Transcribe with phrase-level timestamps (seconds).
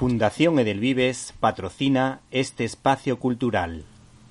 [0.00, 3.84] Fundación Edelvives patrocina este espacio cultural.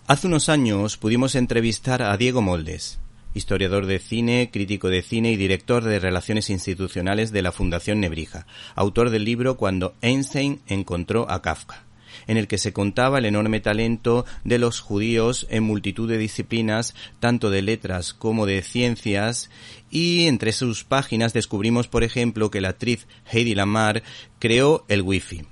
[0.08, 2.98] Hace unos años pudimos entrevistar a Diego Moldes,
[3.36, 8.48] historiador de cine, crítico de cine y director de Relaciones Institucionales de la Fundación Nebrija,
[8.74, 11.84] autor del libro Cuando Einstein encontró a Kafka
[12.26, 16.96] en el que se contaba el enorme talento de los judíos en multitud de disciplinas,
[17.20, 19.50] tanto de letras como de ciencias,
[19.92, 24.04] y entre sus páginas descubrimos, por ejemplo, que la actriz Heidi Lamar
[24.40, 25.46] creó el Wi-Fi,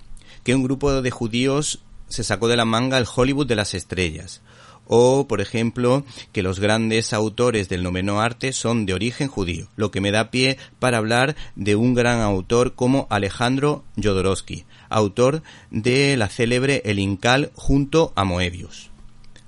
[0.48, 4.42] que un grupo de judíos se sacó de la manga el Hollywood de las estrellas,
[4.86, 9.92] o, por ejemplo, que los grandes autores del noveno arte son de origen judío, lo
[9.92, 16.16] que me da pie para hablar de un gran autor como Alejandro Jodorowsky, autor de
[16.16, 18.90] la célebre El Incal junto a Moebius.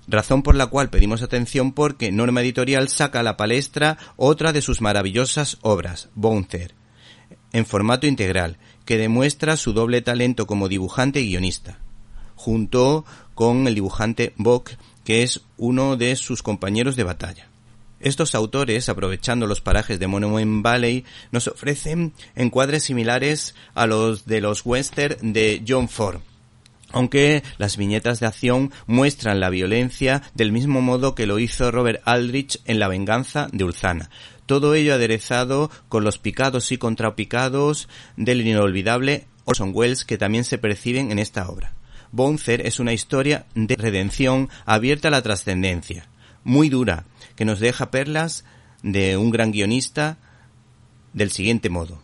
[0.05, 4.61] Razón por la cual pedimos atención porque Norma Editorial saca a la palestra otra de
[4.61, 6.75] sus maravillosas obras, Bouncer,
[7.53, 11.79] en formato integral, que demuestra su doble talento como dibujante y guionista,
[12.35, 14.71] junto con el dibujante Bock
[15.09, 17.47] que es uno de sus compañeros de batalla.
[17.99, 24.39] Estos autores, aprovechando los parajes de Monument Valley, nos ofrecen encuadres similares a los de
[24.39, 26.21] los western de John Ford,
[26.91, 32.03] aunque las viñetas de acción muestran la violencia del mismo modo que lo hizo Robert
[32.05, 34.11] Aldrich en La venganza de Ulzana.
[34.49, 40.57] Todo ello aderezado con los picados y contrapicados del inolvidable Orson Welles que también se
[40.57, 41.73] perciben en esta obra.
[42.11, 46.09] Bonzer es una historia de redención abierta a la trascendencia,
[46.43, 48.43] muy dura, que nos deja perlas
[48.81, 50.17] de un gran guionista
[51.13, 52.01] del siguiente modo.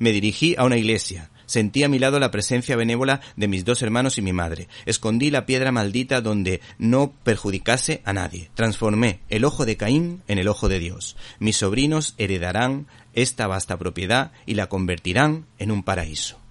[0.00, 3.82] Me dirigí a una iglesia, Sentí a mi lado la presencia benévola de mis dos
[3.82, 4.68] hermanos y mi madre.
[4.86, 8.50] Escondí la piedra maldita donde no perjudicase a nadie.
[8.54, 11.16] Transformé el ojo de Caín en el ojo de Dios.
[11.38, 16.43] Mis sobrinos heredarán esta vasta propiedad y la convertirán en un paraíso.